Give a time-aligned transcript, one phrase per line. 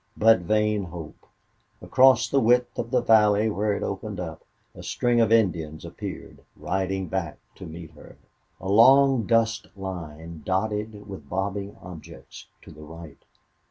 [0.17, 1.27] But vain hope!
[1.79, 4.41] Across the width of the valley where it opened out,
[4.73, 8.17] a string of Indians appeared, riding back to meet her.
[8.59, 13.23] A long dust line, dotted with bobbing objects, to the right.